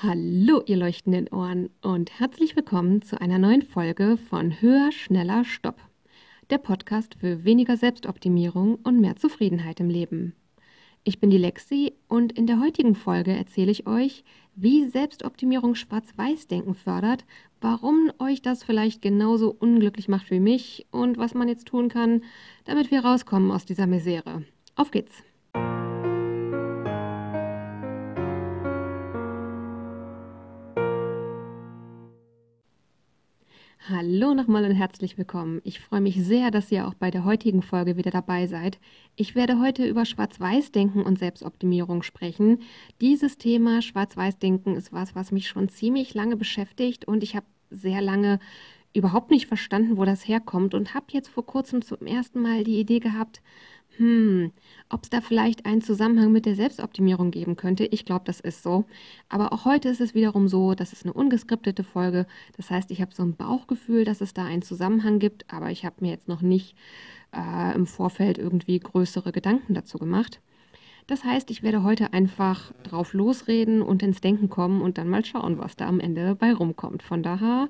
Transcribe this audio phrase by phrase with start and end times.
[0.00, 5.80] Hallo, ihr leuchtenden Ohren und herzlich willkommen zu einer neuen Folge von Höher, Schneller, Stopp.
[6.50, 10.36] Der Podcast für weniger Selbstoptimierung und mehr Zufriedenheit im Leben.
[11.02, 14.22] Ich bin die Lexi und in der heutigen Folge erzähle ich euch,
[14.54, 17.24] wie Selbstoptimierung Schwarz-Weiß-Denken fördert,
[17.60, 22.22] warum euch das vielleicht genauso unglücklich macht wie mich und was man jetzt tun kann,
[22.66, 24.44] damit wir rauskommen aus dieser Misere.
[24.76, 25.24] Auf geht's!
[33.90, 35.62] Hallo nochmal und herzlich willkommen.
[35.64, 38.78] Ich freue mich sehr, dass ihr auch bei der heutigen Folge wieder dabei seid.
[39.16, 42.60] Ich werde heute über Schwarz-Weiß-Denken und Selbstoptimierung sprechen.
[43.00, 48.02] Dieses Thema Schwarz-Weiß-Denken ist was, was mich schon ziemlich lange beschäftigt und ich habe sehr
[48.02, 48.40] lange
[48.92, 52.80] überhaupt nicht verstanden, wo das herkommt und habe jetzt vor kurzem zum ersten Mal die
[52.80, 53.40] Idee gehabt,
[53.98, 54.52] hm,
[54.88, 57.84] ob es da vielleicht einen Zusammenhang mit der Selbstoptimierung geben könnte.
[57.84, 58.84] Ich glaube, das ist so.
[59.28, 62.26] Aber auch heute ist es wiederum so, dass es eine ungeskriptete Folge.
[62.56, 65.84] Das heißt, ich habe so ein Bauchgefühl, dass es da einen Zusammenhang gibt, aber ich
[65.84, 66.76] habe mir jetzt noch nicht
[67.34, 70.40] äh, im Vorfeld irgendwie größere Gedanken dazu gemacht.
[71.08, 75.24] Das heißt, ich werde heute einfach drauf losreden und ins Denken kommen und dann mal
[75.24, 77.02] schauen, was da am Ende bei rumkommt.
[77.02, 77.68] Von daher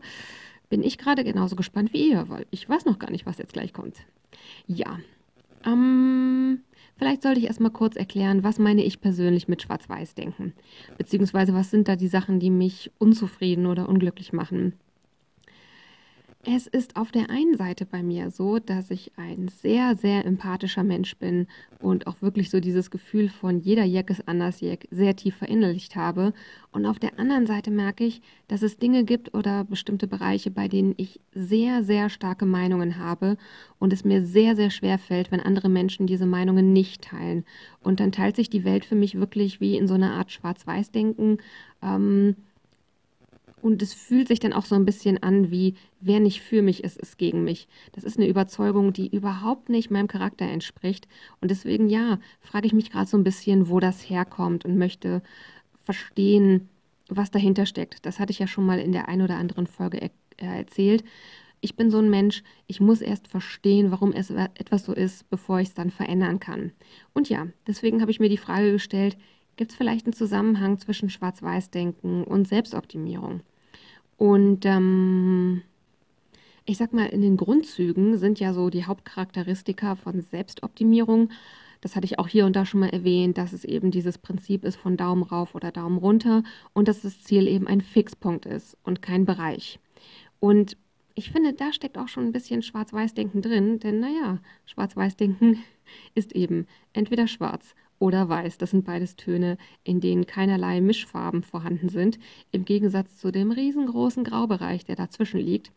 [0.69, 3.55] bin ich gerade genauso gespannt wie ihr, weil ich weiß noch gar nicht, was jetzt
[3.55, 3.97] gleich kommt.
[4.67, 4.99] Ja,
[5.65, 6.61] ähm,
[6.97, 10.53] vielleicht sollte ich erstmal kurz erklären, was meine ich persönlich mit Schwarz-Weiß-Denken?
[10.97, 14.75] Beziehungsweise was sind da die Sachen, die mich unzufrieden oder unglücklich machen?
[16.45, 20.85] Es ist auf der einen Seite bei mir so, dass ich ein sehr, sehr empathischer
[20.85, 21.49] Mensch bin
[21.81, 25.97] und auch wirklich so dieses Gefühl von jeder Jack ist anders Jack sehr tief verinnerlicht
[25.97, 26.33] habe.
[26.71, 30.69] Und auf der anderen Seite merke ich, dass es Dinge gibt oder bestimmte Bereiche, bei
[30.69, 33.37] denen ich sehr, sehr starke Meinungen habe
[33.81, 37.45] und es mir sehr, sehr schwer fällt, wenn andere Menschen diese Meinungen nicht teilen.
[37.83, 41.39] Und dann teilt sich die Welt für mich wirklich wie in so einer Art Schwarz-Weiß-Denken.
[41.83, 42.37] Ähm,
[43.63, 46.85] und es fühlt sich dann auch so ein bisschen an, wie wer nicht für mich
[46.85, 47.69] ist, ist gegen mich.
[47.93, 51.09] Das ist eine Überzeugung, die überhaupt nicht meinem Charakter entspricht.
[51.41, 55.23] Und deswegen, ja, frage ich mich gerade so ein bisschen, wo das herkommt und möchte
[55.85, 56.69] verstehen,
[57.09, 58.05] was dahinter steckt.
[58.05, 61.05] Das hatte ich ja schon mal in der ein oder anderen Folge er äh, erzählt.
[61.61, 65.59] Ich bin so ein Mensch, ich muss erst verstehen, warum es etwas so ist, bevor
[65.59, 66.73] ich es dann verändern kann.
[67.15, 69.17] Und ja, deswegen habe ich mir die Frage gestellt,
[69.59, 73.41] Gibt es vielleicht einen Zusammenhang zwischen Schwarz-Weiß-Denken und Selbstoptimierung?
[74.17, 75.63] Und ähm,
[76.65, 81.31] ich sag mal, in den Grundzügen sind ja so die Hauptcharakteristika von Selbstoptimierung.
[81.81, 84.65] Das hatte ich auch hier und da schon mal erwähnt, dass es eben dieses Prinzip
[84.65, 88.77] ist von Daumen rauf oder Daumen runter und dass das Ziel eben ein Fixpunkt ist
[88.85, 89.81] und kein Bereich.
[90.39, 90.77] Und
[91.17, 95.65] ich finde, da steckt auch schon ein bisschen Schwarz-Weiß-Denken drin, denn naja, Schwarz-Weiß-Denken
[96.15, 98.59] ist eben entweder schwarz oder weiß.
[98.59, 102.19] Das sind beides Töne, in denen keinerlei Mischfarben vorhanden sind,
[102.53, 105.73] im Gegensatz zu dem riesengroßen Graubereich, der dazwischen liegt.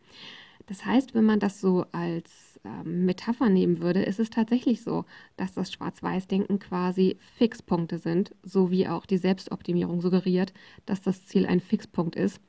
[0.66, 5.04] Das heißt, wenn man das so als ähm, Metapher nehmen würde, ist es tatsächlich so,
[5.36, 10.52] dass das Schwarz-Weiß-Denken quasi Fixpunkte sind, so wie auch die Selbstoptimierung suggeriert,
[10.86, 12.40] dass das Ziel ein Fixpunkt ist.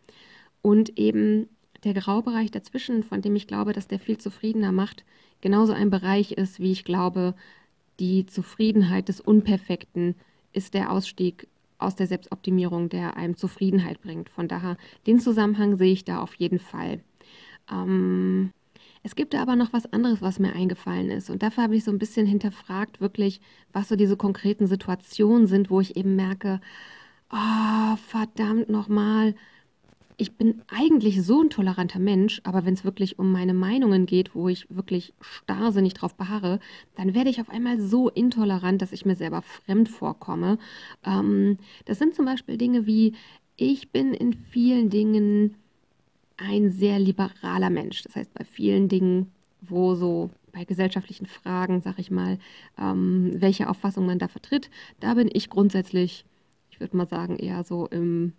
[0.62, 1.50] Und eben
[1.83, 5.03] der Graubereich dazwischen, von dem ich glaube, dass der viel zufriedener macht,
[5.41, 7.35] genauso ein Bereich ist, wie ich glaube,
[7.99, 10.15] die Zufriedenheit des Unperfekten
[10.51, 14.29] ist der Ausstieg aus der Selbstoptimierung, der einem Zufriedenheit bringt.
[14.29, 17.01] Von daher, den Zusammenhang sehe ich da auf jeden Fall.
[17.71, 18.51] Ähm,
[19.03, 21.29] es gibt da aber noch was anderes, was mir eingefallen ist.
[21.29, 23.41] Und dafür habe ich so ein bisschen hinterfragt, wirklich,
[23.73, 26.61] was so diese konkreten Situationen sind, wo ich eben merke,
[27.31, 29.35] oh, verdammt nochmal,
[30.18, 34.35] ich bin eigentlich so ein toleranter Mensch, aber wenn es wirklich um meine Meinungen geht,
[34.35, 36.59] wo ich wirklich starrsinnig drauf beharre,
[36.96, 40.57] dann werde ich auf einmal so intolerant, dass ich mir selber fremd vorkomme.
[41.03, 43.13] Ähm, das sind zum Beispiel Dinge wie,
[43.56, 45.56] ich bin in vielen Dingen
[46.38, 48.01] ein sehr liberaler Mensch.
[48.03, 49.31] Das heißt, bei vielen Dingen,
[49.62, 52.38] wo so bei gesellschaftlichen Fragen, sag ich mal,
[52.78, 54.69] ähm, welche Auffassung man da vertritt,
[55.00, 56.25] da bin ich grundsätzlich,
[56.69, 58.34] ich würde mal sagen, eher so im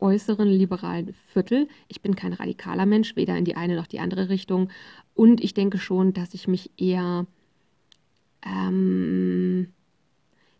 [0.00, 1.68] äußeren liberalen Viertel.
[1.88, 4.70] Ich bin kein radikaler Mensch, weder in die eine noch die andere Richtung.
[5.14, 7.26] Und ich denke schon, dass ich mich eher,
[8.42, 9.68] ähm,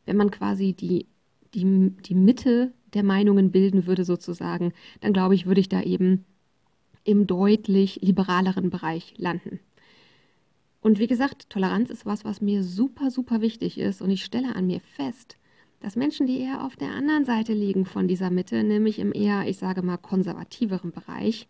[0.06, 1.06] wenn man quasi die,
[1.54, 6.24] die, die Mitte der Meinungen bilden würde, sozusagen, dann glaube ich, würde ich da eben
[7.04, 9.60] im deutlich liberaleren Bereich landen.
[10.80, 14.00] Und wie gesagt, Toleranz ist was, was mir super, super wichtig ist.
[14.00, 15.36] Und ich stelle an mir fest,
[15.80, 19.48] dass Menschen, die eher auf der anderen Seite liegen von dieser Mitte, nämlich im eher,
[19.48, 21.48] ich sage mal, konservativeren Bereich,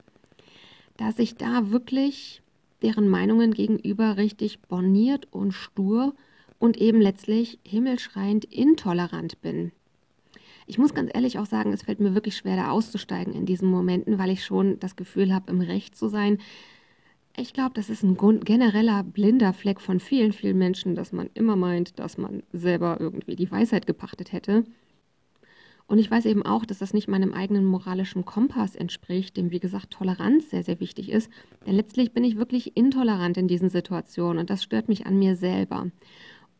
[0.96, 2.42] dass ich da wirklich
[2.82, 6.14] deren Meinungen gegenüber richtig borniert und stur
[6.58, 9.72] und eben letztlich himmelschreiend intolerant bin.
[10.66, 13.68] Ich muss ganz ehrlich auch sagen, es fällt mir wirklich schwer, da auszusteigen in diesen
[13.68, 16.38] Momenten, weil ich schon das Gefühl habe, im Recht zu sein.
[17.36, 21.56] Ich glaube, das ist ein genereller blinder Fleck von vielen, vielen Menschen, dass man immer
[21.56, 24.64] meint, dass man selber irgendwie die Weisheit gepachtet hätte.
[25.86, 29.58] Und ich weiß eben auch, dass das nicht meinem eigenen moralischen Kompass entspricht, dem, wie
[29.58, 31.28] gesagt, Toleranz sehr, sehr wichtig ist.
[31.66, 35.34] Denn letztlich bin ich wirklich intolerant in diesen Situationen und das stört mich an mir
[35.34, 35.90] selber.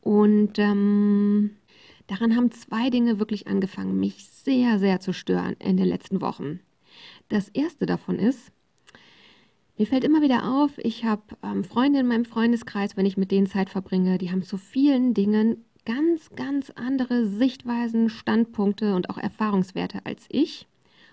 [0.01, 1.51] Und ähm,
[2.09, 6.59] daran haben zwei Dinge wirklich angefangen, mich sehr, sehr zu stören in den letzten Wochen.
[7.29, 8.51] Das erste davon ist,
[9.81, 13.31] mir fällt immer wieder auf, ich habe ähm, Freunde in meinem Freundeskreis, wenn ich mit
[13.31, 19.17] denen Zeit verbringe, die haben zu vielen Dingen ganz, ganz andere Sichtweisen, Standpunkte und auch
[19.17, 20.69] Erfahrungswerte als ich.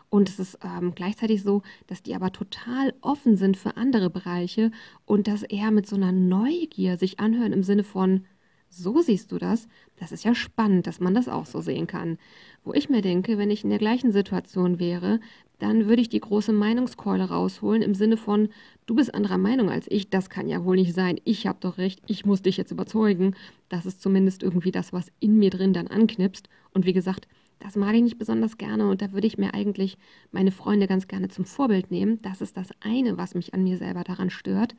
[0.09, 4.71] Und es ist ähm, gleichzeitig so, dass die aber total offen sind für andere Bereiche
[5.05, 8.25] und dass eher mit so einer Neugier sich anhören im Sinne von,
[8.69, 12.17] so siehst du das, das ist ja spannend, dass man das auch so sehen kann.
[12.65, 15.21] Wo ich mir denke, wenn ich in der gleichen Situation wäre,
[15.59, 18.49] dann würde ich die große Meinungskeule rausholen im Sinne von,
[18.85, 21.77] du bist anderer Meinung als ich, das kann ja wohl nicht sein, ich habe doch
[21.77, 23.35] recht, ich muss dich jetzt überzeugen.
[23.69, 26.47] Das ist zumindest irgendwie das, was in mir drin dann anknipst.
[26.73, 27.27] Und wie gesagt,
[27.59, 29.97] das mag ich nicht besonders gerne und da würde ich mir eigentlich
[30.31, 32.21] meine Freunde ganz gerne zum Vorbild nehmen.
[32.21, 34.75] Das ist das eine, was mich an mir selber daran stört.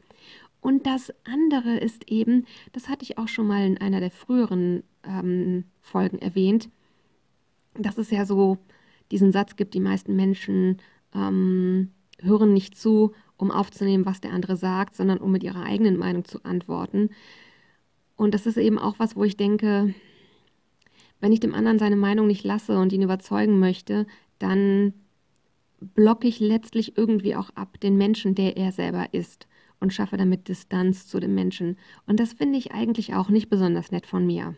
[0.61, 4.83] Und das andere ist eben, das hatte ich auch schon mal in einer der früheren
[5.05, 6.69] ähm, Folgen erwähnt,
[7.75, 8.59] dass es ja so
[9.11, 10.79] diesen Satz gibt, die meisten Menschen
[11.15, 15.97] ähm, hören nicht zu, um aufzunehmen, was der andere sagt, sondern um mit ihrer eigenen
[15.97, 17.11] Meinung zu antworten.
[18.17, 19.95] Und das ist eben auch was, wo ich denke,
[21.21, 24.07] wenn ich dem anderen seine Meinung nicht lasse und ihn überzeugen möchte,
[24.39, 24.93] dann
[25.81, 29.47] blocke ich letztlich irgendwie auch ab den Menschen, der er selber ist
[29.81, 31.77] und schaffe damit Distanz zu dem Menschen.
[32.07, 34.57] Und das finde ich eigentlich auch nicht besonders nett von mir.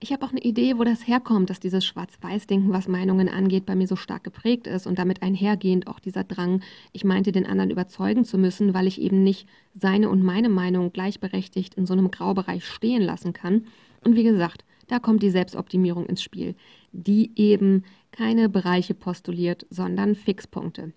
[0.00, 3.74] Ich habe auch eine Idee, wo das herkommt, dass dieses Schwarz-Weiß-Denken, was Meinungen angeht, bei
[3.74, 6.62] mir so stark geprägt ist und damit einhergehend auch dieser Drang,
[6.92, 10.92] ich meinte, den anderen überzeugen zu müssen, weil ich eben nicht seine und meine Meinung
[10.92, 13.66] gleichberechtigt in so einem Graubereich stehen lassen kann.
[14.04, 16.54] Und wie gesagt, da kommt die Selbstoptimierung ins Spiel,
[16.92, 20.92] die eben keine Bereiche postuliert, sondern Fixpunkte.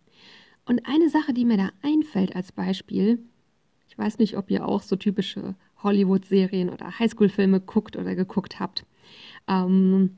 [0.65, 3.17] Und eine Sache, die mir da einfällt als Beispiel,
[3.89, 8.85] ich weiß nicht, ob ihr auch so typische Hollywood-Serien oder Highschool-Filme guckt oder geguckt habt.
[9.47, 10.17] Ähm,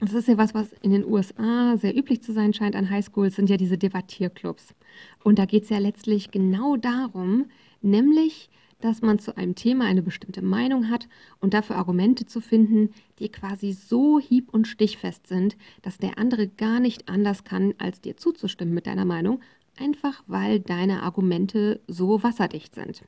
[0.00, 3.36] das ist ja was, was in den USA sehr üblich zu sein scheint an Highschools,
[3.36, 4.74] sind ja diese Debattierclubs.
[5.22, 7.46] Und da geht es ja letztlich genau darum,
[7.82, 8.48] nämlich,
[8.80, 11.06] dass man zu einem Thema eine bestimmte Meinung hat
[11.40, 16.48] und dafür Argumente zu finden, die quasi so hieb- und stichfest sind, dass der andere
[16.48, 19.40] gar nicht anders kann, als dir zuzustimmen mit deiner Meinung,
[19.78, 23.02] einfach weil deine Argumente so wasserdicht sind.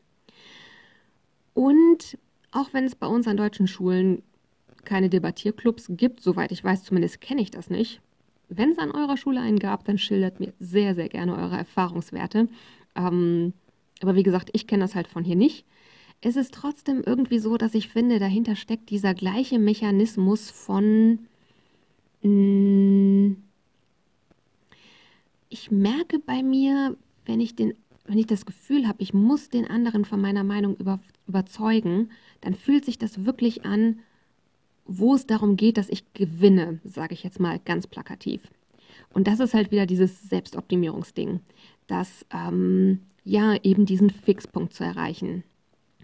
[1.55, 2.19] Und
[2.51, 4.23] auch wenn es bei uns an deutschen Schulen
[4.85, 8.01] keine Debattierclubs gibt, soweit ich weiß, zumindest kenne ich das nicht.
[8.49, 12.49] Wenn es an eurer Schule einen gab, dann schildert mir sehr, sehr gerne eure Erfahrungswerte.
[12.95, 13.53] Ähm,
[14.01, 15.65] aber wie gesagt, ich kenne das halt von hier nicht.
[16.21, 21.21] Es ist trotzdem irgendwie so, dass ich finde, dahinter steckt dieser gleiche Mechanismus von
[22.23, 23.37] mm,
[25.53, 26.97] ich merke bei mir,
[27.27, 27.75] wenn ich, den,
[28.07, 30.99] wenn ich das Gefühl habe, ich muss den anderen von meiner Meinung über,
[31.29, 34.01] überzeugen, dann fühlt sich das wirklich an,
[34.85, 38.41] wo es darum geht, dass ich gewinne, sage ich jetzt mal ganz plakativ.
[39.13, 41.41] Und das ist halt wieder dieses Selbstoptimierungsding,
[41.87, 45.45] dass ähm, ja eben diesen Fixpunkt zu erreichen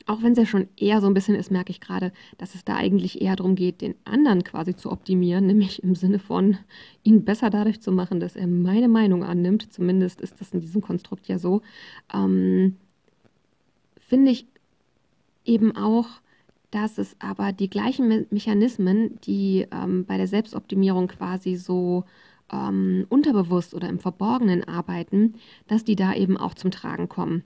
[0.08, 2.64] auch wenn es ja schon eher so ein bisschen ist, merke ich gerade, dass es
[2.64, 6.56] da eigentlich eher darum geht, den anderen quasi zu optimieren, nämlich im Sinne von
[7.02, 9.70] ihn besser dadurch zu machen, dass er meine Meinung annimmt.
[9.70, 11.60] Zumindest ist das in diesem Konstrukt ja so.
[12.12, 12.76] Ähm,
[14.00, 14.46] Finde ich
[15.44, 16.06] eben auch,
[16.70, 22.04] dass es aber die gleichen Me Mechanismen, die ähm, bei der Selbstoptimierung quasi so
[22.52, 25.34] ähm, unterbewusst oder im Verborgenen arbeiten,
[25.66, 27.44] dass die da eben auch zum Tragen kommen.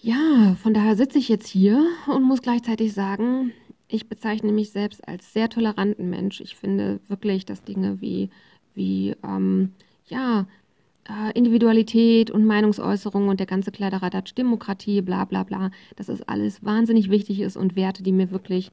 [0.00, 3.52] Ja, von daher sitze ich jetzt hier und muss gleichzeitig sagen,
[3.88, 6.40] ich bezeichne mich selbst als sehr toleranten Mensch.
[6.40, 8.30] Ich finde wirklich, dass Dinge wie,
[8.74, 9.72] wie ähm,
[10.06, 10.46] ja,
[11.08, 16.64] äh, Individualität und Meinungsäußerung und der ganze Kleideradatsch, Demokratie, bla bla bla, dass das alles
[16.64, 18.70] wahnsinnig wichtig ist und Werte, die mir wirklich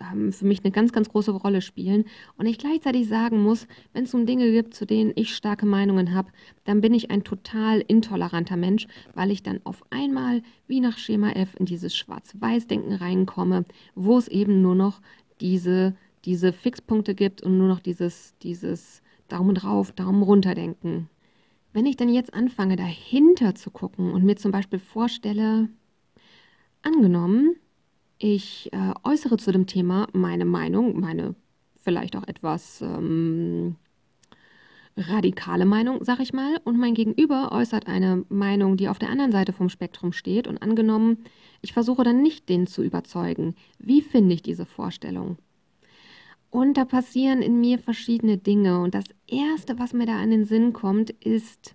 [0.00, 2.04] ähm, für mich eine ganz, ganz große Rolle spielen.
[2.36, 6.14] Und ich gleichzeitig sagen muss, wenn es um Dinge gibt, zu denen ich starke Meinungen
[6.14, 6.30] habe,
[6.64, 11.30] dann bin ich ein total intoleranter Mensch, weil ich dann auf einmal wie nach Schema
[11.32, 15.00] F in dieses Schwarz-Weiß-Denken reinkomme, wo es eben nur noch
[15.40, 15.94] diese,
[16.24, 21.08] diese Fixpunkte gibt und nur noch dieses, dieses Daumen drauf, Daumen runter denken.
[21.76, 25.68] Wenn ich dann jetzt anfange, dahinter zu gucken und mir zum Beispiel vorstelle,
[26.80, 27.54] angenommen,
[28.16, 31.34] ich äh, äußere zu dem Thema meine Meinung, meine
[31.76, 33.76] vielleicht auch etwas ähm,
[34.96, 39.32] radikale Meinung, sag ich mal, und mein Gegenüber äußert eine Meinung, die auf der anderen
[39.32, 41.24] Seite vom Spektrum steht und angenommen,
[41.60, 43.54] ich versuche dann nicht, den zu überzeugen.
[43.78, 45.36] Wie finde ich diese Vorstellung?
[46.50, 48.80] Und da passieren in mir verschiedene Dinge.
[48.80, 51.74] Und das Erste, was mir da an den Sinn kommt, ist,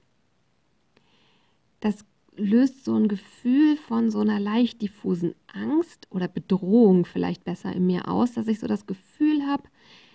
[1.79, 7.73] das löst so ein Gefühl von so einer leicht diffusen Angst oder Bedrohung vielleicht besser
[7.73, 9.63] in mir aus, dass ich so das Gefühl habe,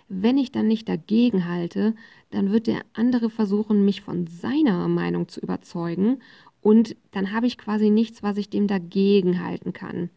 [0.09, 1.93] wenn ich dann nicht dagegen halte,
[2.31, 6.19] dann wird der andere versuchen, mich von seiner Meinung zu überzeugen
[6.61, 10.09] und dann habe ich quasi nichts, was ich dem dagegen halten kann.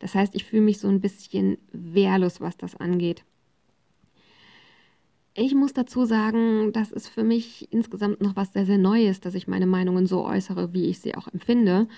[0.00, 3.24] Das heißt, ich fühle mich so ein bisschen wehrlos, was das angeht.
[5.36, 9.34] Ich muss dazu sagen, das ist für mich insgesamt noch was sehr, sehr Neues, dass
[9.34, 11.88] ich meine Meinungen so äußere, wie ich sie auch empfinde.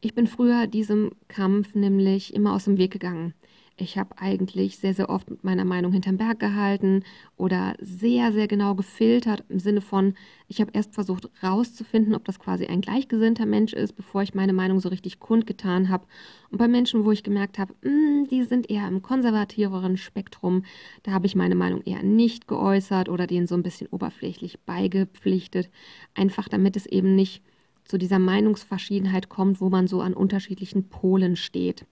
[0.00, 3.34] Ich bin früher diesem Kampf nämlich immer aus dem Weg gegangen.
[3.76, 7.02] Ich habe eigentlich sehr, sehr oft mit meiner Meinung hinterm Berg gehalten
[7.36, 10.14] oder sehr, sehr genau gefiltert im Sinne von,
[10.46, 14.52] ich habe erst versucht rauszufinden, ob das quasi ein gleichgesinnter Mensch ist, bevor ich meine
[14.52, 16.06] Meinung so richtig kundgetan habe.
[16.50, 20.64] Und bei Menschen, wo ich gemerkt habe, hm, die sind eher im konservativeren Spektrum,
[21.02, 25.68] da habe ich meine Meinung eher nicht geäußert oder denen so ein bisschen oberflächlich beigepflichtet,
[26.14, 27.42] einfach damit es eben nicht
[27.84, 31.86] zu dieser Meinungsverschiedenheit kommt, wo man so an unterschiedlichen Polen steht.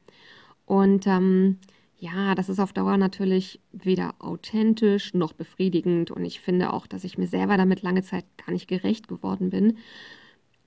[0.66, 1.58] Und ähm,
[1.96, 7.04] ja, das ist auf Dauer natürlich weder authentisch noch befriedigend und ich finde auch, dass
[7.04, 9.78] ich mir selber damit lange Zeit gar nicht gerecht geworden bin.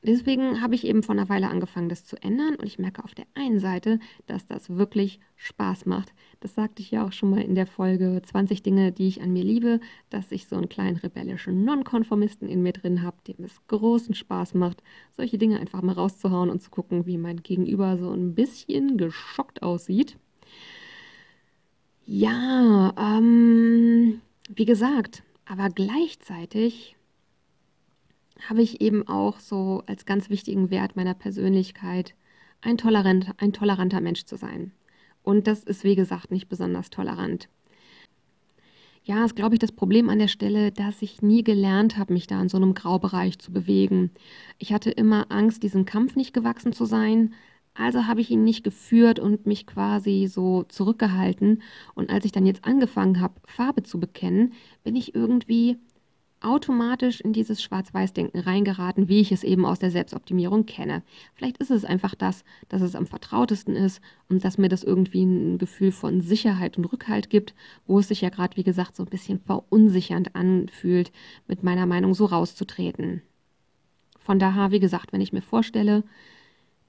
[0.08, 3.16] Deswegen habe ich eben vor einer Weile angefangen, das zu ändern und ich merke auf
[3.16, 6.14] der einen Seite, dass das wirklich Spaß macht.
[6.42, 9.34] Das sagte ich ja auch schon mal in der Folge 20 Dinge, die ich an
[9.34, 9.80] mir liebe,
[10.12, 14.54] dass ich so einen kleinen rebellischen Nonkonformisten in mir drin habe, dem es großen Spaß
[14.54, 14.84] macht,
[15.18, 19.64] solche Dinge einfach mal rauszuhauen und zu gucken, wie mein Gegenüber so ein bisschen geschockt
[19.64, 20.18] aussieht.
[22.06, 24.22] Ja, ähm,
[24.54, 26.96] wie gesagt, aber gleichzeitig
[28.50, 32.16] habe ich eben auch so als ganz wichtigen Wert meiner Persönlichkeit,
[32.62, 34.72] ein, tolerant, ein toleranter Mensch zu sein.
[35.24, 37.50] Und das ist, wie gesagt, nicht besonders tolerant.
[39.04, 42.26] Ja, ist, glaube ich, das Problem an der Stelle, dass ich nie gelernt habe, mich
[42.26, 44.10] da in so einem Graubereich zu bewegen.
[44.58, 47.36] Ich hatte immer Angst, diesem Kampf nicht gewachsen zu sein.
[47.76, 51.62] Also habe ich ihn nicht geführt und mich quasi so zurückgehalten.
[51.94, 55.78] Und als ich dann jetzt angefangen habe, Farbe zu bekennen, bin ich irgendwie
[56.42, 61.04] automatisch in dieses Schwarz-Weiß-Denken reingeraten, wie ich es eben aus der Selbstoptimierung kenne.
[61.34, 65.24] Vielleicht ist es einfach das, dass es am vertrautesten ist und dass mir das irgendwie
[65.24, 67.56] ein Gefühl von Sicherheit und Rückhalt gibt,
[67.88, 71.12] wo es sich ja gerade, wie gesagt, so ein bisschen verunsichernd anfühlt,
[71.48, 73.22] mit meiner Meinung so rauszutreten.
[74.20, 76.04] Von daher, wie gesagt, wenn ich mir vorstelle,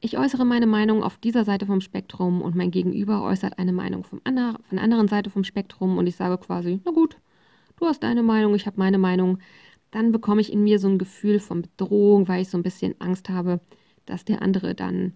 [0.00, 4.05] ich äußere meine Meinung auf dieser Seite vom Spektrum und mein Gegenüber äußert eine Meinung
[4.05, 7.17] vom ander von der anderen Seite vom Spektrum und ich sage quasi, na gut,
[7.76, 9.38] du hast deine Meinung, ich habe meine Meinung,
[9.90, 12.95] dann bekomme ich in mir so ein Gefühl von Bedrohung, weil ich so ein bisschen
[13.00, 13.61] Angst habe,
[14.04, 15.12] dass der andere dann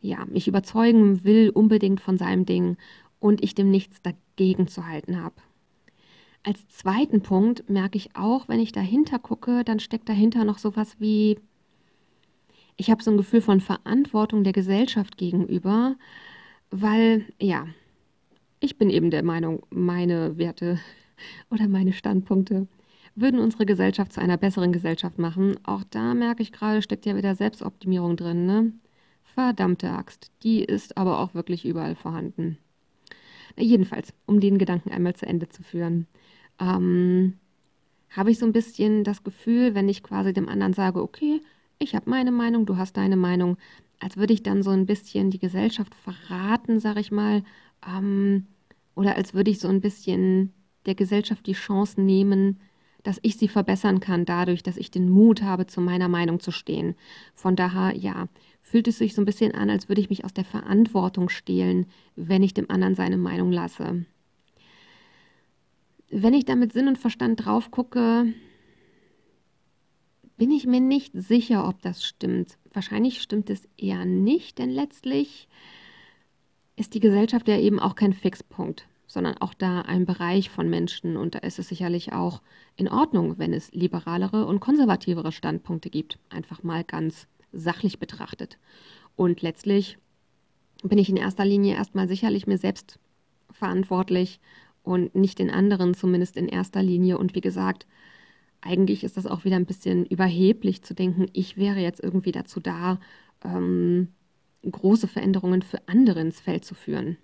[0.00, 2.76] ja, mich überzeugen will unbedingt von seinem Ding
[3.20, 5.36] und ich dem nichts dagegen zu halten habe.
[6.42, 10.96] Als zweiten Punkt merke ich auch, wenn ich dahinter gucke, dann steckt dahinter noch sowas
[10.98, 11.38] wie,
[12.76, 15.94] ich habe so ein Gefühl von Verantwortung der Gesellschaft gegenüber,
[16.70, 17.66] weil, ja,
[18.58, 20.80] ich bin eben der Meinung, meine Werte
[21.50, 22.66] oder meine Standpunkte
[23.14, 25.56] würden unsere Gesellschaft zu einer besseren Gesellschaft machen.
[25.64, 28.72] Auch da merke ich gerade, steckt ja wieder Selbstoptimierung drin, ne?
[29.34, 30.30] Verdammte Axt.
[30.42, 32.58] Die ist aber auch wirklich überall vorhanden.
[33.58, 36.06] Jedenfalls, um den Gedanken einmal zu Ende zu führen,
[36.58, 37.34] ähm,
[38.10, 41.40] habe ich so ein bisschen das Gefühl, wenn ich quasi dem anderen sage, okay,
[41.78, 43.56] ich habe meine Meinung, du hast deine Meinung,
[44.00, 47.42] als würde ich dann so ein bisschen die Gesellschaft verraten, sage ich mal,
[47.86, 48.46] ähm,
[48.94, 50.52] oder als würde ich so ein bisschen
[50.86, 52.58] der Gesellschaft die Chance nehmen,
[53.02, 56.50] dass ich sie verbessern kann, dadurch, dass ich den Mut habe, zu meiner Meinung zu
[56.50, 56.94] stehen.
[57.34, 58.28] Von daher, ja,
[58.60, 61.86] fühlt es sich so ein bisschen an, als würde ich mich aus der Verantwortung stehlen,
[62.14, 64.06] wenn ich dem anderen seine Meinung lasse.
[66.10, 68.32] Wenn ich da mit Sinn und Verstand drauf gucke,
[70.36, 72.58] bin ich mir nicht sicher, ob das stimmt.
[72.72, 75.48] Wahrscheinlich stimmt es eher nicht, denn letztlich
[76.76, 81.18] ist die Gesellschaft ja eben auch kein Fixpunkt sondern auch da ein Bereich von Menschen.
[81.18, 82.40] Und da ist es sicherlich auch
[82.76, 86.18] in Ordnung, wenn es liberalere und konservativere Standpunkte gibt.
[86.30, 88.58] Einfach mal ganz sachlich betrachtet.
[89.14, 89.98] Und letztlich
[90.82, 92.98] bin ich in erster Linie erstmal sicherlich mir selbst
[93.50, 94.40] verantwortlich
[94.82, 97.18] und nicht den anderen, zumindest in erster Linie.
[97.18, 97.86] Und wie gesagt,
[98.62, 102.60] eigentlich ist das auch wieder ein bisschen überheblich zu denken, ich wäre jetzt irgendwie dazu
[102.60, 102.98] da,
[103.44, 104.08] ähm,
[104.62, 107.18] große Veränderungen für andere ins Feld zu führen.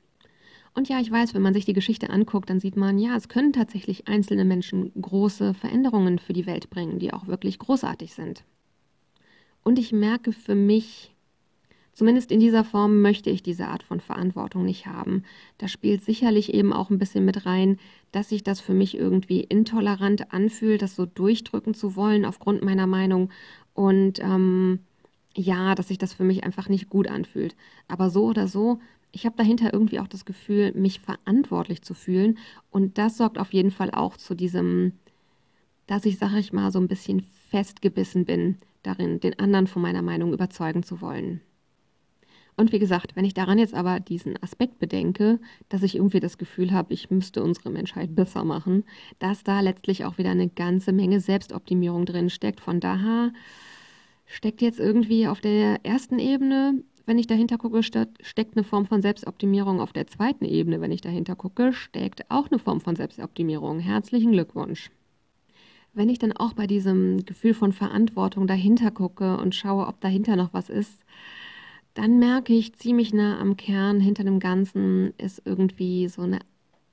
[0.78, 3.28] Und ja, ich weiß, wenn man sich die Geschichte anguckt, dann sieht man, ja, es
[3.28, 8.44] können tatsächlich einzelne Menschen große Veränderungen für die Welt bringen, die auch wirklich großartig sind.
[9.64, 11.16] Und ich merke für mich,
[11.94, 15.25] zumindest in dieser Form möchte ich diese Art von Verantwortung nicht haben.
[15.58, 17.78] Da spielt sicherlich eben auch ein bisschen mit rein,
[18.12, 22.87] dass sich das für mich irgendwie intolerant anfühlt, das so durchdrücken zu wollen aufgrund meiner
[22.87, 23.30] Meinung.
[23.75, 24.78] Und ähm,
[25.35, 27.56] ja, dass sich das für mich einfach nicht gut anfühlt.
[27.88, 28.78] Aber so oder so
[29.12, 32.38] ich habe dahinter irgendwie auch das Gefühl, mich verantwortlich zu fühlen.
[32.71, 34.93] Und das sorgt auf jeden Fall auch zu diesem,
[35.87, 40.03] dass ich, sage ich mal, so ein bisschen festgebissen bin darin, den anderen von meiner
[40.03, 41.41] Meinung überzeugen zu wollen.
[42.57, 45.38] Und wie gesagt, wenn ich daran jetzt aber diesen Aspekt bedenke,
[45.69, 48.83] dass ich irgendwie das Gefühl habe, ich müsste unsere Menschheit besser machen,
[49.21, 52.61] dass da letztlich auch wieder eine ganze Menge Selbstoptimierung drin steckt.
[52.61, 53.33] Von daher
[54.27, 59.00] steckt jetzt irgendwie auf der ersten Ebene wenn ich dahinter gucke, steckt eine Form von
[59.00, 59.81] Selbstoptimierung.
[59.81, 63.81] Auf der zweiten Ebene, wenn ich dahinter gucke, steckt auch eine Form von Selbstoptimierung.
[63.81, 64.91] Herzlichen Glückwunsch.
[65.95, 70.37] Wenn ich dann auch bei diesem Gefühl von Verantwortung dahinter gucke und schaue, ob dahinter
[70.37, 71.03] noch was ist,
[71.95, 76.41] dann merke ich ziemlich nah am Kern, hinter dem Ganzen ist irgendwie so eine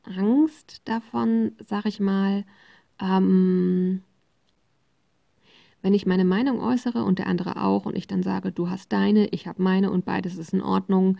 [0.03, 2.45] Angst davon, sag ich mal,
[3.01, 4.01] ähm,
[5.85, 8.91] wenn ich meine Meinung äußere und der andere auch und ich dann sage, du hast
[8.91, 11.19] deine, ich habe meine und beides ist in Ordnung,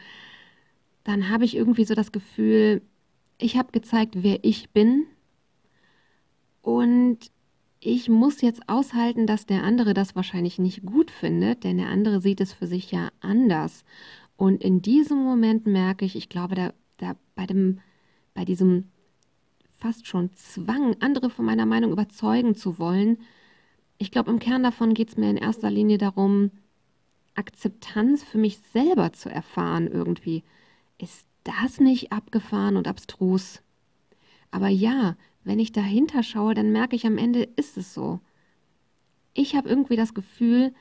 [1.03, 2.81] dann habe ich irgendwie so das Gefühl,
[3.38, 5.05] ich habe gezeigt, wer ich bin
[6.63, 7.19] und
[7.79, 12.19] ich muss jetzt aushalten, dass der andere das wahrscheinlich nicht gut findet, denn der andere
[12.19, 13.86] sieht es für sich ja anders.
[14.36, 17.81] Und in diesem Moment merke ich, ich glaube, da, da bei, dem,
[18.34, 18.86] bei diesem
[19.75, 23.19] fast schon Zwang, andere von meiner Meinung überzeugen zu wollen,
[23.98, 26.52] ich glaube, im Kern davon geht es mir in erster Linie darum,
[27.36, 30.44] Akzeptanz für mich selber zu erfahren irgendwie.
[30.98, 33.62] Ist das nicht abgefahren und abstrus?
[34.52, 38.20] Aber ja, wenn ich dahinter schaue, dann merke ich am Ende, ist es so.
[39.34, 40.74] Ich habe irgendwie das Gefühl,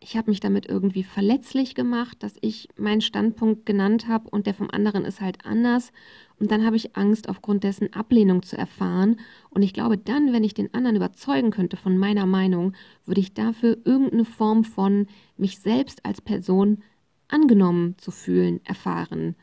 [0.00, 4.54] ich habe mich damit irgendwie verletzlich gemacht, dass ich meinen Standpunkt genannt habe und der
[4.54, 5.92] vom anderen ist halt anders.
[6.38, 9.18] Und dann habe ich Angst, aufgrund dessen Ablehnung zu erfahren.
[9.50, 12.74] Und ich glaube, dann, wenn ich den anderen überzeugen könnte von meiner Meinung,
[13.06, 16.82] würde ich dafür irgendeine Form von mich selbst als Person
[17.28, 19.34] angenommen zu fühlen erfahren.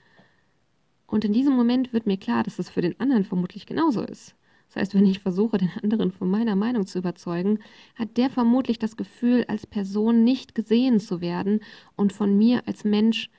[1.08, 4.36] Und in diesem Moment wird mir klar, dass es für den anderen vermutlich genauso ist.
[4.74, 7.60] Das heißt, wenn ich versuche, den anderen von meiner Meinung zu überzeugen,
[7.94, 11.60] hat der vermutlich das Gefühl, als Person nicht gesehen zu werden
[11.96, 13.30] und von mir als Mensch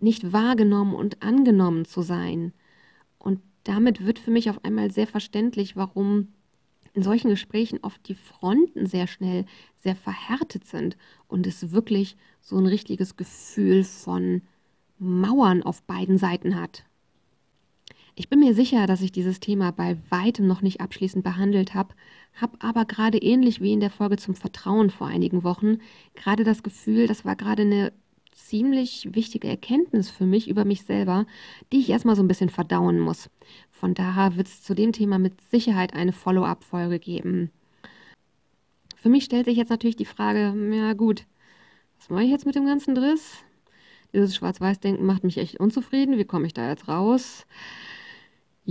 [0.00, 2.54] nicht wahrgenommen und angenommen zu sein.
[3.18, 6.28] Und damit wird für mich auf einmal sehr verständlich, warum
[6.94, 9.44] in solchen Gesprächen oft die Fronten sehr schnell
[9.78, 10.96] sehr verhärtet sind
[11.28, 14.40] und es wirklich so ein richtiges Gefühl von
[14.98, 16.84] Mauern auf beiden Seiten hat.
[18.20, 21.94] Ich bin mir sicher, dass ich dieses Thema bei weitem noch nicht abschließend behandelt habe,
[22.34, 25.78] habe aber gerade ähnlich wie in der Folge zum Vertrauen vor einigen Wochen
[26.16, 27.94] gerade das Gefühl, das war gerade eine
[28.32, 31.24] ziemlich wichtige Erkenntnis für mich über mich selber,
[31.72, 33.30] die ich erstmal so ein bisschen verdauen muss.
[33.70, 37.50] Von daher wird es zu dem Thema mit Sicherheit eine Follow-up-Folge geben.
[38.96, 41.24] Für mich stellt sich jetzt natürlich die Frage, ja gut,
[41.96, 43.38] was mache ich jetzt mit dem ganzen Driss?
[44.12, 46.18] Dieses Schwarz-Weiß-Denken macht mich echt unzufrieden.
[46.18, 47.46] Wie komme ich da jetzt raus?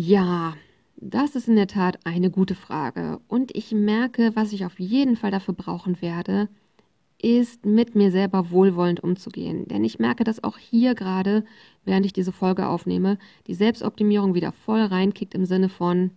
[0.01, 0.55] Ja,
[0.95, 3.19] das ist in der Tat eine gute Frage.
[3.27, 6.47] Und ich merke, was ich auf jeden Fall dafür brauchen werde,
[7.21, 9.67] ist mit mir selber wohlwollend umzugehen.
[9.67, 11.43] Denn ich merke, dass auch hier gerade,
[11.83, 16.11] während ich diese Folge aufnehme, die Selbstoptimierung wieder voll reinkickt im Sinne von,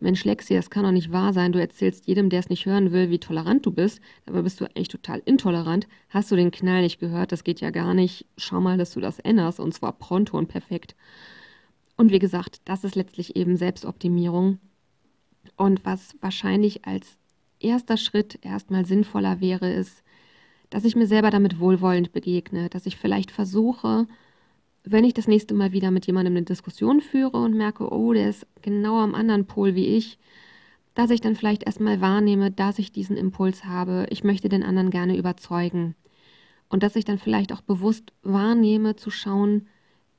[0.00, 1.52] Mensch Lexi, das kann doch nicht wahr sein.
[1.52, 4.00] Du erzählst jedem, der es nicht hören will, wie tolerant du bist.
[4.26, 5.86] Dabei bist du eigentlich total intolerant.
[6.08, 7.30] Hast du den Knall nicht gehört?
[7.30, 8.26] Das geht ja gar nicht.
[8.36, 10.96] Schau mal, dass du das änderst und zwar pronto und perfekt.
[12.00, 14.58] Und wie gesagt, das ist letztlich eben Selbstoptimierung.
[15.58, 17.18] Und was wahrscheinlich als
[17.58, 20.02] erster Schritt erstmal sinnvoller wäre, ist,
[20.70, 24.06] dass ich mir selber damit wohlwollend begegne, dass ich vielleicht versuche,
[24.82, 28.30] wenn ich das nächste Mal wieder mit jemandem eine Diskussion führe und merke, oh, der
[28.30, 30.18] ist genau am anderen Pol wie ich,
[30.94, 34.88] dass ich dann vielleicht erstmal wahrnehme, dass ich diesen Impuls habe, ich möchte den anderen
[34.88, 35.96] gerne überzeugen.
[36.70, 39.68] Und dass ich dann vielleicht auch bewusst wahrnehme, zu schauen,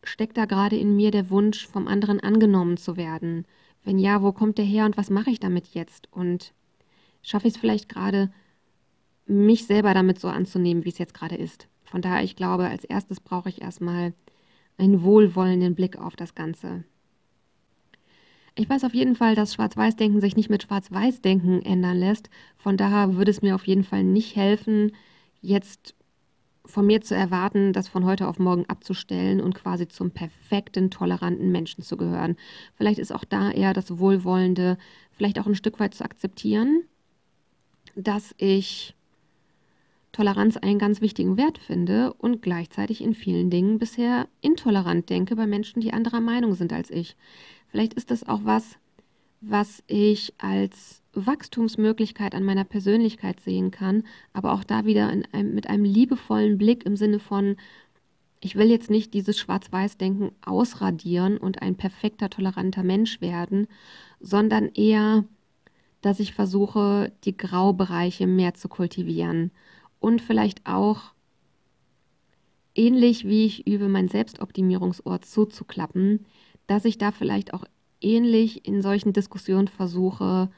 [0.03, 3.45] steckt da gerade in mir der Wunsch, vom anderen angenommen zu werden?
[3.83, 6.11] Wenn ja, wo kommt der her und was mache ich damit jetzt?
[6.11, 6.53] Und
[7.21, 8.31] schaffe ich es vielleicht gerade,
[9.25, 11.67] mich selber damit so anzunehmen, wie es jetzt gerade ist?
[11.83, 14.13] Von daher, ich glaube, als erstes brauche ich erstmal
[14.77, 16.83] einen wohlwollenden Blick auf das Ganze.
[18.55, 22.29] Ich weiß auf jeden Fall, dass Schwarz-Weiß-Denken sich nicht mit Schwarz-Weiß-Denken ändern lässt.
[22.57, 24.91] Von daher würde es mir auf jeden Fall nicht helfen,
[25.41, 25.95] jetzt
[26.71, 31.51] von mir zu erwarten, das von heute auf morgen abzustellen und quasi zum perfekten, toleranten
[31.51, 32.35] Menschen zu gehören.
[32.75, 34.77] Vielleicht ist auch da eher das Wohlwollende,
[35.11, 36.83] vielleicht auch ein Stück weit zu akzeptieren,
[37.95, 38.95] dass ich
[40.11, 45.47] Toleranz einen ganz wichtigen Wert finde und gleichzeitig in vielen Dingen bisher intolerant denke bei
[45.47, 47.15] Menschen, die anderer Meinung sind als ich.
[47.69, 48.77] Vielleicht ist das auch was,
[49.39, 55.69] was ich als Wachstumsmöglichkeit an meiner Persönlichkeit sehen kann, aber auch da wieder einem, mit
[55.69, 57.57] einem liebevollen Blick im Sinne von,
[58.39, 63.67] ich will jetzt nicht dieses Schwarz-Weiß-Denken ausradieren und ein perfekter, toleranter Mensch werden,
[64.19, 65.25] sondern eher,
[66.01, 69.51] dass ich versuche, die Graubereiche mehr zu kultivieren.
[69.99, 71.13] Und vielleicht auch
[72.73, 76.25] ähnlich wie ich übe, mein Selbstoptimierungsort zuzuklappen,
[76.65, 77.65] dass ich da vielleicht auch
[78.01, 80.49] ähnlich in solchen Diskussionen versuche,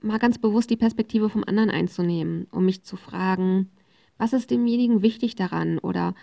[0.00, 3.70] mal ganz bewusst die Perspektive vom anderen einzunehmen, um mich zu fragen,
[4.18, 6.14] was ist demjenigen wichtig daran oder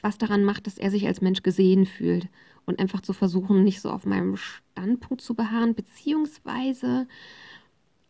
[0.00, 2.28] was daran macht, dass er sich als Mensch gesehen fühlt
[2.64, 7.06] und einfach zu versuchen, nicht so auf meinem Standpunkt zu beharren, beziehungsweise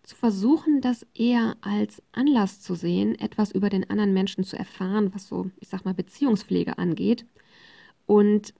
[0.02, 5.12] zu versuchen, das eher als Anlass zu sehen, etwas über den anderen Menschen zu erfahren,
[5.14, 7.26] was so, ich sag mal, Beziehungspflege angeht
[8.06, 8.54] und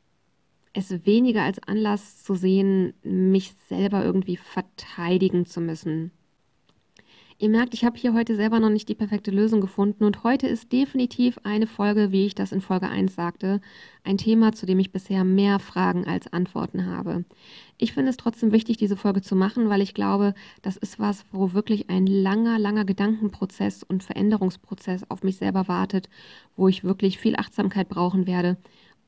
[0.72, 6.10] es weniger als Anlass zu sehen, mich selber irgendwie verteidigen zu müssen.
[7.38, 10.46] Ihr merkt, ich habe hier heute selber noch nicht die perfekte Lösung gefunden und heute
[10.46, 13.60] ist definitiv eine Folge, wie ich das in Folge 1 sagte,
[14.04, 17.26] ein Thema, zu dem ich bisher mehr Fragen als Antworten habe.
[17.76, 21.26] Ich finde es trotzdem wichtig, diese Folge zu machen, weil ich glaube, das ist was,
[21.30, 26.08] wo wirklich ein langer, langer Gedankenprozess und Veränderungsprozess auf mich selber wartet,
[26.56, 28.56] wo ich wirklich viel Achtsamkeit brauchen werde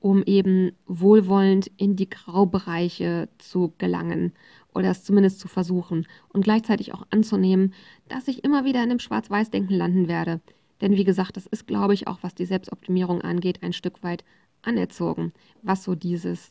[0.00, 4.32] um eben wohlwollend in die Graubereiche zu gelangen
[4.74, 7.74] oder es zumindest zu versuchen und gleichzeitig auch anzunehmen,
[8.08, 10.40] dass ich immer wieder in dem Schwarz-Weiß-Denken landen werde.
[10.80, 14.24] Denn wie gesagt, das ist, glaube ich, auch was die Selbstoptimierung angeht, ein Stück weit
[14.62, 15.32] anerzogen,
[15.62, 16.50] was so dieses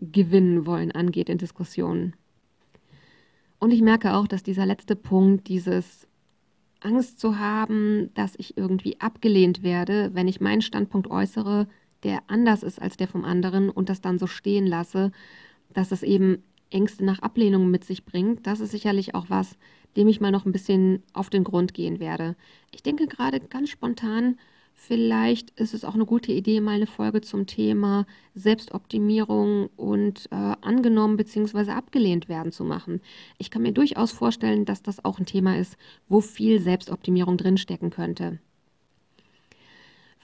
[0.00, 2.14] Gewinnen wollen angeht in Diskussionen.
[3.60, 6.08] Und ich merke auch, dass dieser letzte Punkt, dieses
[6.80, 11.68] Angst zu haben, dass ich irgendwie abgelehnt werde, wenn ich meinen Standpunkt äußere,
[12.02, 15.12] der anders ist als der vom anderen und das dann so stehen lasse,
[15.72, 19.56] dass es eben Ängste nach Ablehnung mit sich bringt, das ist sicherlich auch was,
[19.96, 22.36] dem ich mal noch ein bisschen auf den Grund gehen werde.
[22.72, 24.38] Ich denke gerade ganz spontan,
[24.74, 30.34] vielleicht ist es auch eine gute Idee, mal eine Folge zum Thema Selbstoptimierung und äh,
[30.62, 31.72] angenommen bzw.
[31.72, 33.00] abgelehnt werden zu machen.
[33.38, 35.76] Ich kann mir durchaus vorstellen, dass das auch ein Thema ist,
[36.08, 38.38] wo viel Selbstoptimierung drinstecken könnte.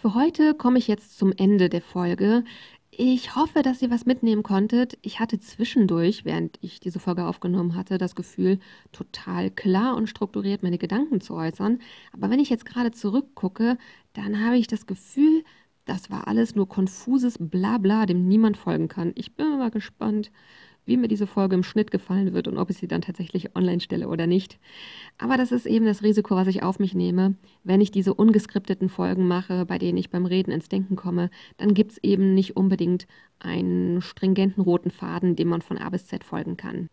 [0.00, 2.44] Für heute komme ich jetzt zum Ende der Folge.
[2.92, 4.96] Ich hoffe, dass ihr was mitnehmen konntet.
[5.02, 8.61] Ich hatte zwischendurch, während ich diese Folge aufgenommen hatte, das Gefühl,
[8.92, 11.80] total klar und strukturiert meine Gedanken zu äußern.
[12.12, 13.76] Aber wenn ich jetzt gerade zurückgucke,
[14.12, 15.42] dann habe ich das Gefühl,
[15.84, 19.11] das war alles nur konfuses Blabla, dem niemand folgen kann.
[19.16, 20.30] Ich bin mal gespannt,
[20.88, 23.81] wie mir diese Folge im Schnitt gefallen wird und ob ich sie dann tatsächlich online
[23.81, 24.59] stelle oder nicht.
[25.18, 27.35] Aber das ist eben das Risiko, was ich auf mich nehme.
[27.62, 31.74] Wenn ich diese ungeskripteten Folgen mache, bei denen ich beim Reden ins Denken komme, dann
[31.74, 33.07] gibt es eben nicht unbedingt
[33.38, 36.88] einen stringenten roten Faden, dem man von A bis Z folgen kann.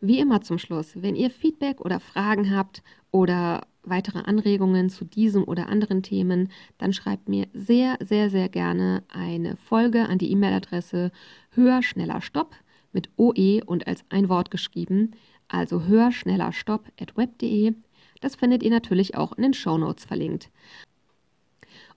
[0.00, 5.44] Wie immer zum Schluss, wenn ihr Feedback oder Fragen habt oder weitere Anregungen zu diesem
[5.44, 11.12] oder anderen Themen, dann schreibt mir sehr, sehr, sehr gerne eine Folge an die E-Mail-Adresse
[11.50, 12.56] höher, schneller, stopp
[12.94, 15.12] mit OE und als ein Wort geschrieben,
[15.48, 17.74] also höher, schneller, stopp at web.de.
[18.20, 20.50] Das findet ihr natürlich auch in den Show Notes verlinkt.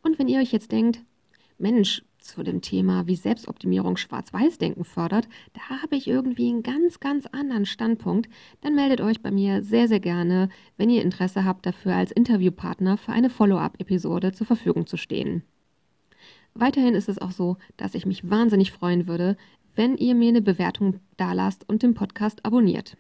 [0.04, 1.02] Und wenn ihr euch jetzt denkt,
[1.58, 7.26] Mensch, zu dem Thema, wie Selbstoptimierung Schwarz-Weiß-Denken fördert, da habe ich irgendwie einen ganz, ganz
[7.28, 8.30] anderen Standpunkt,
[8.62, 12.98] dann meldet euch bei mir sehr, sehr gerne, wenn ihr Interesse habt, dafür als Interviewpartner
[12.98, 15.44] für eine Follow-up-Episode zur Verfügung zu stehen.
[16.54, 19.38] Weiterhin ist es auch so, dass ich mich wahnsinnig freuen würde,
[19.78, 22.98] wenn ihr mir eine Bewertung dalasst und den Podcast abonniert.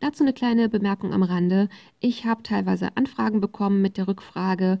[0.00, 1.68] Dazu eine kleine Bemerkung am Rande.
[2.00, 4.80] Ich habe teilweise Anfragen bekommen mit der Rückfrage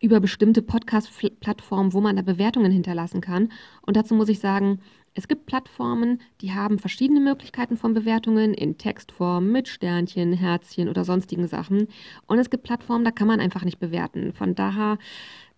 [0.00, 3.50] über bestimmte Podcast-Plattformen, wo man da Bewertungen hinterlassen kann.
[3.82, 4.80] Und dazu muss ich sagen,
[5.14, 11.04] es gibt Plattformen, die haben verschiedene Möglichkeiten von Bewertungen in Textform mit Sternchen, Herzchen oder
[11.04, 11.88] sonstigen Sachen.
[12.28, 14.32] Und es gibt Plattformen, da kann man einfach nicht bewerten.
[14.32, 14.98] Von daher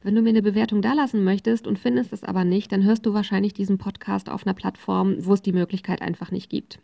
[0.02, 3.14] wenn du mir eine Bewertung dalassen möchtest und findest es aber nicht, dann hörst du
[3.14, 6.80] wahrscheinlich diesen Podcast auf einer Plattform, wo es die Möglichkeit einfach nicht gibt.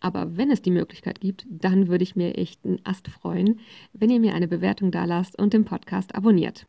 [0.00, 3.60] Aber wenn es die Möglichkeit gibt, dann würde ich mir echt einen Ast freuen,
[3.92, 6.66] wenn ihr mir eine Bewertung dalasst und den Podcast abonniert.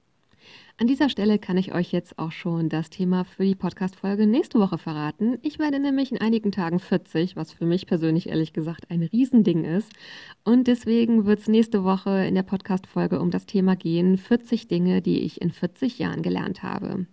[0.82, 4.58] An dieser Stelle kann ich euch jetzt auch schon das Thema für die Podcast-Folge nächste
[4.58, 5.38] Woche verraten.
[5.44, 9.64] Ich werde nämlich in einigen Tagen 40, was für mich persönlich ehrlich gesagt ein Riesending
[9.64, 9.94] ist.
[10.44, 15.04] Und deswegen wird es nächste Woche in der Podcast-Folge um das Thema gehen: 40 Dinge,
[15.04, 17.06] die ich in 40 Jahren gelernt habe.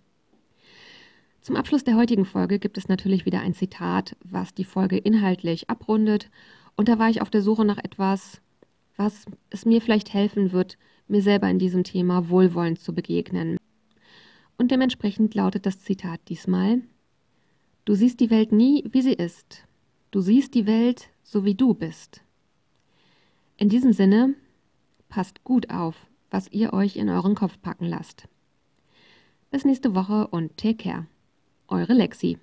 [1.41, 5.69] Zum Abschluss der heutigen Folge gibt es natürlich wieder ein Zitat, was die Folge inhaltlich
[5.69, 6.31] abrundet.
[6.75, 8.41] Und da war ich auf der Suche nach etwas,
[8.97, 10.79] was es mir vielleicht helfen wird,
[11.09, 13.57] mir selber in diesem Thema wohlwollend zu begegnen.
[14.57, 16.81] Und dementsprechend lautet das Zitat diesmal,
[17.85, 19.65] Du siehst die Welt nie, wie sie ist.
[20.11, 22.21] Du siehst die Welt, so wie du bist.
[23.57, 24.35] In diesem Sinne,
[25.07, 25.95] passt gut auf,
[26.29, 28.27] was ihr euch in euren Kopf packen lasst.
[29.49, 31.07] Bis nächste Woche und take care.
[31.67, 32.37] Eure Lexi.